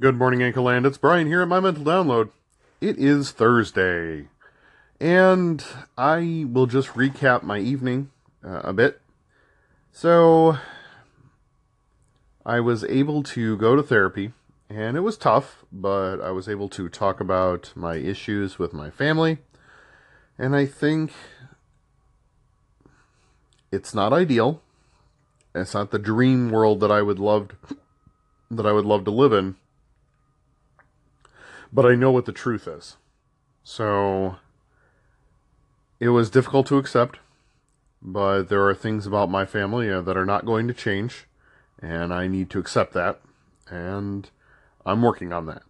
[0.00, 0.86] Good morning, Anchor Land.
[0.86, 2.30] It's Brian here at My Mental Download.
[2.80, 4.28] It is Thursday,
[5.00, 5.64] and
[5.96, 8.12] I will just recap my evening
[8.44, 9.00] uh, a bit.
[9.90, 10.56] So,
[12.46, 14.34] I was able to go to therapy,
[14.70, 18.90] and it was tough, but I was able to talk about my issues with my
[18.90, 19.38] family,
[20.38, 21.10] and I think
[23.72, 24.62] it's not ideal.
[25.56, 27.48] It's not the dream world that I would love
[28.48, 29.56] that I would love to live in
[31.72, 32.96] but I know what the truth is.
[33.62, 34.36] So
[36.00, 37.18] it was difficult to accept,
[38.00, 41.26] but there are things about my family uh, that are not going to change,
[41.80, 43.20] and I need to accept that,
[43.68, 44.30] and
[44.86, 45.62] I'm working on that.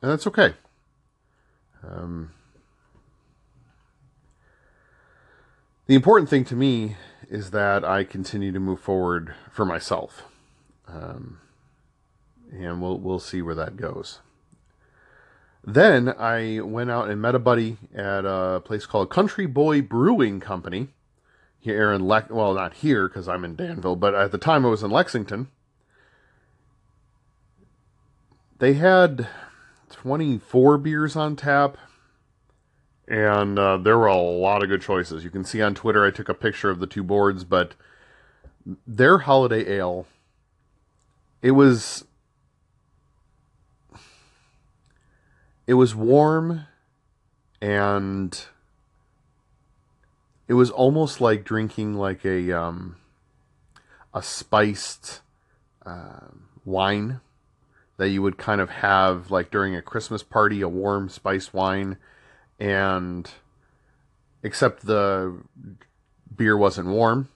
[0.00, 0.54] And that's okay.
[1.82, 2.32] Um,
[5.86, 6.96] the important thing to me
[7.28, 10.24] is that I continue to move forward for myself.
[10.86, 11.38] Um,
[12.52, 14.20] and we'll we'll see where that goes.
[15.64, 20.40] Then I went out and met a buddy at a place called Country Boy Brewing
[20.40, 20.88] Company
[21.60, 24.70] here in Le- well, not here because I'm in Danville, but at the time I
[24.70, 25.48] was in Lexington.
[28.58, 29.28] They had
[29.90, 31.76] 24 beers on tap,
[33.06, 35.22] and uh, there were a lot of good choices.
[35.22, 37.74] You can see on Twitter I took a picture of the two boards, but
[38.84, 40.06] their holiday ale,
[41.40, 42.04] it was
[45.66, 46.66] it was warm
[47.60, 48.46] and
[50.48, 52.96] it was almost like drinking like a um,
[54.12, 55.20] a spiced
[55.86, 56.28] uh,
[56.64, 57.20] wine
[57.96, 61.96] that you would kind of have like during a Christmas party, a warm spiced wine,
[62.58, 63.30] and
[64.42, 65.38] except the
[66.34, 67.28] beer wasn't warm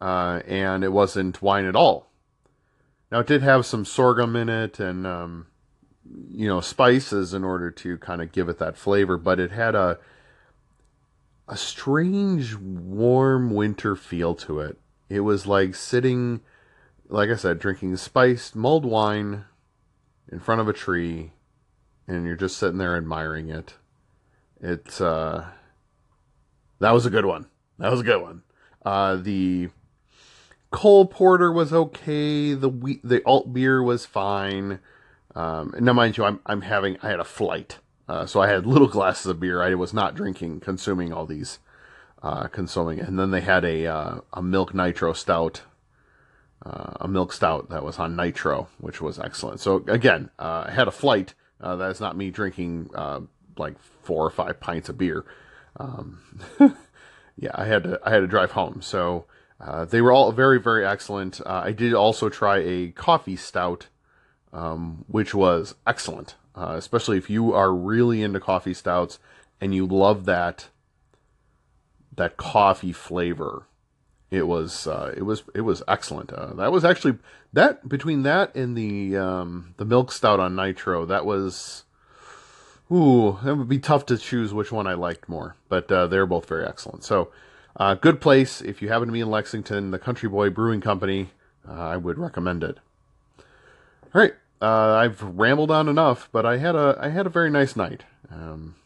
[0.00, 2.08] uh, and it wasn't wine at all.
[3.10, 5.46] Now it did have some sorghum in it and um,
[6.30, 9.74] you know spices in order to kind of give it that flavor but it had
[9.74, 9.98] a
[11.48, 14.78] a strange warm winter feel to it
[15.08, 16.40] it was like sitting
[17.08, 19.44] like i said drinking spiced mulled wine
[20.30, 21.32] in front of a tree
[22.06, 23.74] and you're just sitting there admiring it
[24.60, 25.44] it's uh
[26.80, 27.46] that was a good one
[27.78, 28.42] that was a good one
[28.84, 29.68] uh the
[30.70, 32.52] Cole Porter was okay.
[32.52, 34.80] The wheat, the alt beer was fine.
[35.36, 38.66] Um, now, mind you, I'm I'm having I had a flight, uh, so I had
[38.66, 39.62] little glasses of beer.
[39.62, 41.58] I was not drinking, consuming all these,
[42.22, 43.00] uh, consuming.
[43.00, 45.60] And then they had a uh, a milk nitro stout,
[46.64, 49.60] uh, a milk stout that was on nitro, which was excellent.
[49.60, 51.34] So again, uh, I had a flight.
[51.60, 52.90] Uh, that is not me drinking
[53.58, 55.24] like four or five pints of beer.
[55.78, 56.20] Um,
[57.36, 58.80] yeah, I had to I had to drive home.
[58.80, 59.26] So
[59.90, 61.42] they were all very very excellent.
[61.44, 63.88] I did also try a coffee stout
[64.56, 69.18] um, which was excellent, uh, especially if you are really into coffee stouts
[69.60, 70.68] and you love that
[72.16, 73.66] that coffee flavor.
[74.30, 76.32] It was uh, it was it was excellent.
[76.32, 77.18] Uh, that was actually
[77.52, 81.04] that between that and the um, the milk stout on nitro.
[81.04, 81.84] That was
[82.90, 86.26] ooh, it would be tough to choose which one I liked more, but uh, they're
[86.26, 87.04] both very excellent.
[87.04, 87.30] So,
[87.76, 89.90] uh, good place if you happen to be in Lexington.
[89.90, 91.28] The Country Boy Brewing Company,
[91.68, 92.78] uh, I would recommend it.
[94.14, 97.50] All right, uh, I've rambled on enough, but I had a I had a very
[97.50, 98.04] nice night.
[98.30, 98.76] Um,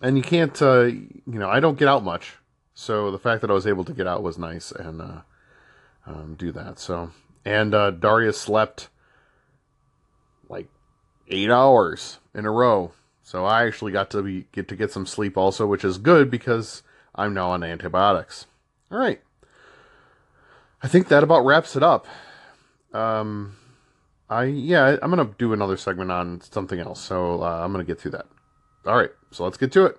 [0.00, 2.36] and you can't, uh, you know, I don't get out much,
[2.74, 5.20] so the fact that I was able to get out was nice and uh,
[6.06, 6.78] um, do that.
[6.78, 7.10] So,
[7.44, 8.88] and uh, Darius slept
[10.48, 10.68] like
[11.28, 12.92] eight hours in a row,
[13.22, 16.30] so I actually got to be, get to get some sleep also, which is good
[16.30, 16.82] because
[17.14, 18.46] I'm now on antibiotics.
[18.90, 19.20] All right,
[20.82, 22.06] I think that about wraps it up.
[22.92, 23.57] Um,
[24.30, 27.98] I yeah, I'm gonna do another segment on something else, so uh, I'm gonna get
[28.00, 28.26] through that.
[28.86, 29.98] All right, so let's get to it.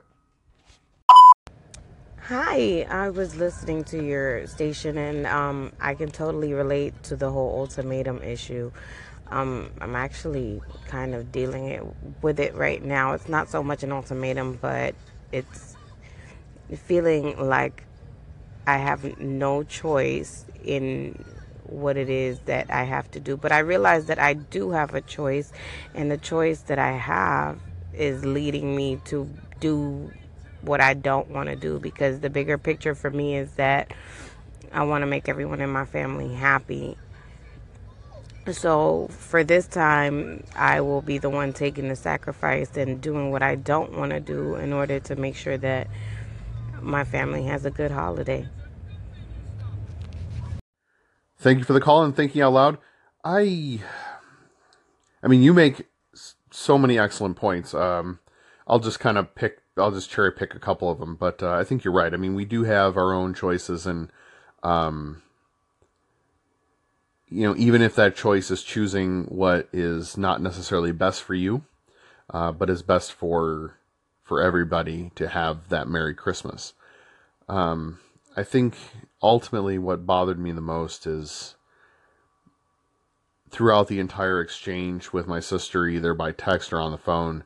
[2.21, 7.31] Hi, I was listening to your station, and um, I can totally relate to the
[7.31, 8.71] whole ultimatum issue.
[9.31, 11.83] Um, I'm actually kind of dealing it,
[12.21, 13.13] with it right now.
[13.13, 14.93] It's not so much an ultimatum, but
[15.31, 15.75] it's
[16.75, 17.83] feeling like
[18.67, 21.23] I have no choice in
[21.71, 23.37] what it is that I have to do.
[23.37, 25.51] But I realize that I do have a choice,
[25.93, 27.59] and the choice that I have
[27.93, 29.29] is leading me to
[29.59, 30.11] do
[30.61, 33.93] what I don't want to do because the bigger picture for me is that
[34.71, 36.97] I want to make everyone in my family happy.
[38.51, 43.43] So for this time, I will be the one taking the sacrifice and doing what
[43.43, 45.87] I don't want to do in order to make sure that
[46.81, 48.47] my family has a good holiday.
[51.39, 52.77] Thank you for the call and thinking out loud.
[53.23, 53.79] I
[55.23, 55.87] I mean, you make
[56.51, 57.73] so many excellent points.
[57.73, 58.19] Um,
[58.67, 61.53] I'll just kind of pick, I'll just cherry pick a couple of them, but uh,
[61.53, 62.13] I think you're right.
[62.13, 64.11] I mean, we do have our own choices, and
[64.63, 65.21] um,
[67.29, 71.63] you know, even if that choice is choosing what is not necessarily best for you,
[72.29, 73.75] uh, but is best for
[74.23, 76.73] for everybody to have that Merry Christmas.
[77.47, 77.99] Um,
[78.37, 78.75] I think
[79.21, 81.55] ultimately what bothered me the most is
[83.49, 87.43] throughout the entire exchange with my sister, either by text or on the phone,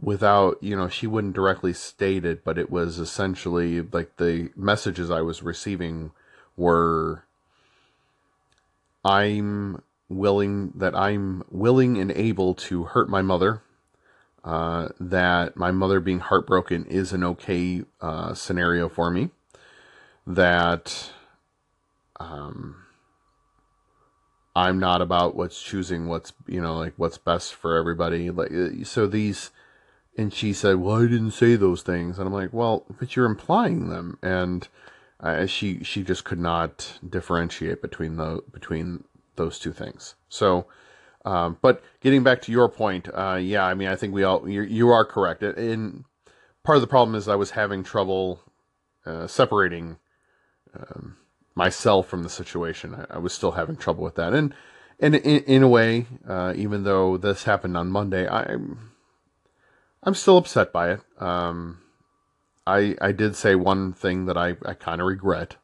[0.00, 5.10] without, you know, she wouldn't directly state it, but it was essentially like the messages
[5.10, 6.10] I was receiving
[6.56, 7.24] were
[9.04, 13.62] I'm willing, that I'm willing and able to hurt my mother.
[14.46, 19.30] Uh, that my mother being heartbroken is an okay uh, scenario for me.
[20.24, 21.10] That
[22.20, 22.76] um,
[24.54, 28.30] I'm not about what's choosing what's you know like what's best for everybody.
[28.30, 29.50] Like uh, so these,
[30.16, 33.26] and she said, "Well, I didn't say those things," and I'm like, "Well, but you're
[33.26, 34.68] implying them," and
[35.18, 39.02] uh, she she just could not differentiate between the between
[39.34, 40.14] those two things.
[40.28, 40.66] So,
[41.26, 44.48] um, but getting back to your point, uh, yeah, I mean, I think we all
[44.48, 45.42] you are correct.
[45.42, 46.04] And
[46.62, 48.40] part of the problem is I was having trouble
[49.04, 49.98] uh, separating.
[50.74, 51.16] Um,
[51.56, 52.94] myself from the situation.
[52.94, 54.54] I, I was still having trouble with that, and
[55.00, 58.92] and in, in a way, uh, even though this happened on Monday, I'm
[60.04, 61.00] I'm still upset by it.
[61.18, 61.78] Um,
[62.66, 65.56] I I did say one thing that I I kind of regret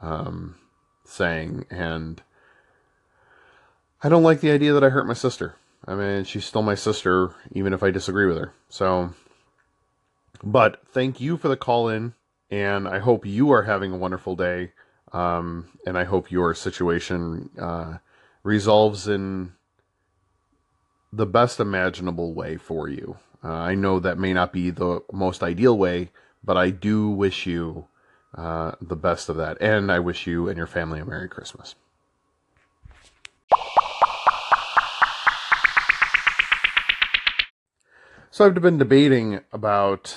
[0.00, 0.56] um,
[1.04, 2.22] saying, and
[4.02, 5.56] I don't like the idea that I hurt my sister.
[5.86, 8.52] I mean, she's still my sister, even if I disagree with her.
[8.68, 9.14] So,
[10.42, 12.14] but thank you for the call in,
[12.50, 14.72] and I hope you are having a wonderful day.
[15.12, 17.98] Um, and I hope your situation uh,
[18.42, 19.52] resolves in
[21.12, 23.16] the best imaginable way for you.
[23.42, 26.10] Uh, I know that may not be the most ideal way,
[26.44, 27.86] but I do wish you
[28.34, 29.56] uh, the best of that.
[29.60, 31.76] And I wish you and your family a Merry Christmas.
[38.36, 40.14] So I've been debating about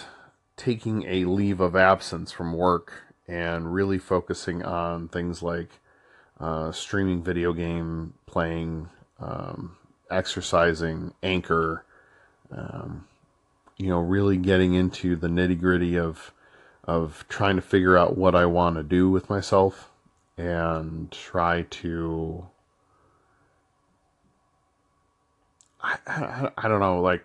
[0.58, 5.70] taking a leave of absence from work and really focusing on things like
[6.38, 8.90] uh, streaming video game playing,
[9.22, 9.78] um,
[10.12, 11.86] exercising, anchor,
[12.52, 13.08] um,
[13.78, 16.34] you know, really getting into the nitty gritty of
[16.84, 19.92] of trying to figure out what I want to do with myself
[20.38, 22.48] and try to
[25.82, 27.24] I, I, I don't know like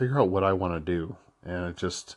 [0.00, 2.16] figure out what I want to do and it just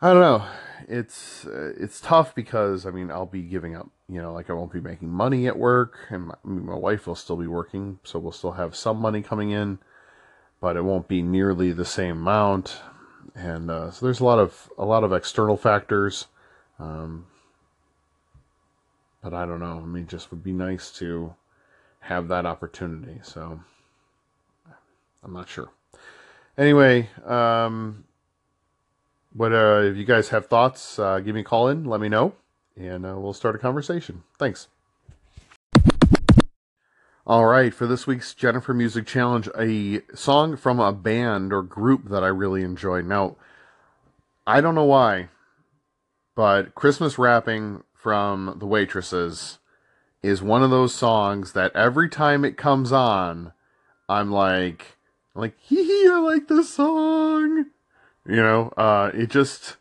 [0.00, 0.44] I don't know.
[0.86, 3.90] It's uh, it's tough because I mean I'll be giving up.
[4.08, 7.14] You know, like I won't be making money at work, and my, my wife will
[7.14, 9.78] still be working, so we'll still have some money coming in,
[10.60, 12.80] but it won't be nearly the same amount.
[13.34, 16.26] And uh, so there's a lot of a lot of external factors.
[16.78, 17.26] Um,
[19.20, 19.80] but I don't know.
[19.82, 21.34] I mean, just would be nice to
[22.00, 23.18] have that opportunity.
[23.22, 23.60] So
[25.24, 25.70] I'm not sure.
[26.58, 28.02] Anyway, um,
[29.32, 32.08] but uh, if you guys have thoughts, uh, give me a call in, let me
[32.08, 32.34] know,
[32.76, 34.24] and uh, we'll start a conversation.
[34.40, 34.66] Thanks.
[37.24, 42.08] All right, for this week's Jennifer Music Challenge, a song from a band or group
[42.08, 43.02] that I really enjoy.
[43.02, 43.36] Now,
[44.44, 45.28] I don't know why,
[46.34, 49.58] but Christmas Wrapping from the Waitresses
[50.24, 53.52] is one of those songs that every time it comes on,
[54.08, 54.97] I'm like,
[55.38, 57.66] I'm like, hee hee, I like this song.
[58.26, 59.76] You know, uh, it just,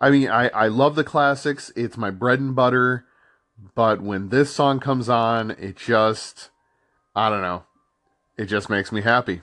[0.00, 1.70] I mean, I, I love the classics.
[1.76, 3.06] It's my bread and butter.
[3.76, 6.50] But when this song comes on, it just,
[7.14, 7.62] I don't know,
[8.36, 9.42] it just makes me happy.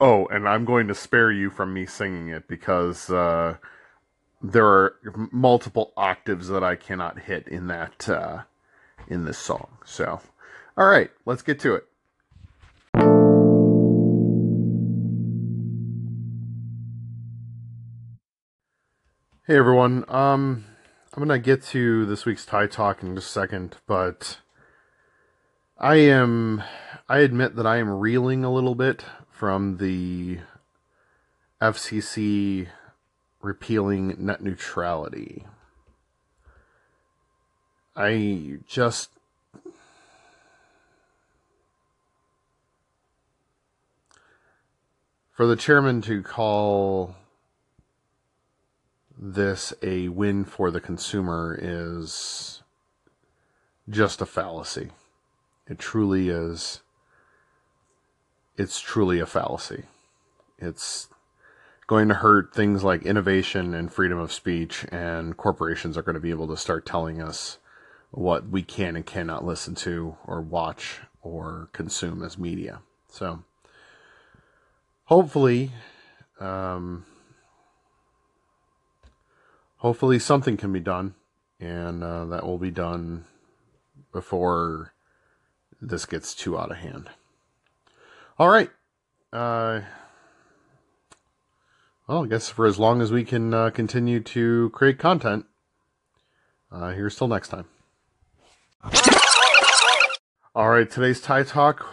[0.00, 3.56] Oh, and I'm going to spare you from me singing it because uh,
[4.40, 4.94] there are
[5.32, 8.42] multiple octaves that I cannot hit in that uh,
[9.08, 9.78] in this song.
[9.84, 10.20] So,
[10.76, 11.88] all right, let's get to it.
[19.44, 20.04] Hey everyone.
[20.06, 20.66] Um,
[21.12, 24.38] I'm gonna get to this week's tie talk in just a second, but
[25.76, 26.62] I am.
[27.08, 30.38] I admit that I am reeling a little bit from the
[31.60, 32.68] FCC
[33.40, 35.44] repealing net neutrality.
[37.96, 39.10] I just.
[45.32, 47.16] For the chairman to call
[49.24, 52.62] this a win for the consumer is
[53.88, 54.90] just a fallacy.
[55.68, 56.80] It truly is.
[58.56, 59.84] It's truly a fallacy.
[60.58, 61.08] It's
[61.86, 66.20] going to hurt things like innovation and freedom of speech, and corporations are going to
[66.20, 67.58] be able to start telling us
[68.10, 72.80] what we can and cannot listen to or watch or consume as media.
[73.08, 73.44] So,
[75.04, 75.70] hopefully,
[76.40, 77.04] um,
[79.82, 81.12] hopefully something can be done,
[81.58, 83.24] and uh, that will be done
[84.12, 84.94] before
[85.80, 87.10] this gets too out of hand.
[88.38, 88.70] All right.
[89.32, 89.80] Uh,
[92.06, 95.46] well, I guess for as long as we can uh, continue to create content,
[96.70, 97.64] uh, here's till next time.
[100.54, 101.86] All right, today's Tie Talk,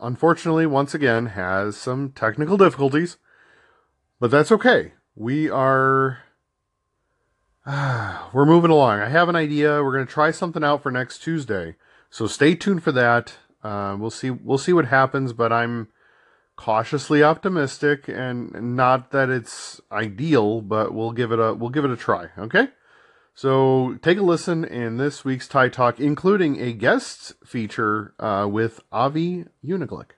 [0.00, 3.16] unfortunately, once again, has some technical difficulties,
[4.20, 4.92] but that's okay.
[5.16, 6.23] We are.
[8.34, 9.00] we're moving along.
[9.00, 9.82] I have an idea.
[9.82, 11.76] We're going to try something out for next Tuesday,
[12.10, 13.36] so stay tuned for that.
[13.62, 14.30] Uh, we'll see.
[14.30, 15.88] We'll see what happens, but I'm
[16.56, 21.90] cautiously optimistic, and not that it's ideal, but we'll give it a we'll give it
[21.90, 22.28] a try.
[22.36, 22.68] Okay.
[23.34, 28.80] So take a listen in this week's Tie Talk, including a guest feature uh, with
[28.92, 30.10] Avi Uniglick.